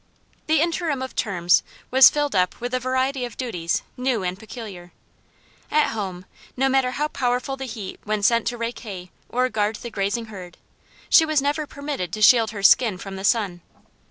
[0.47, 4.93] The interim of terms was filled up with a variety of duties new and peculiar.
[5.69, 6.25] At home,
[6.57, 10.25] no matter how powerful the heat when sent to rake hay or guard the grazing
[10.25, 10.57] herd,
[11.07, 13.61] she was never permitted to shield her skin from the sun.